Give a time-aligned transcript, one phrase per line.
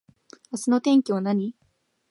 [0.51, 1.53] 明日の天気は何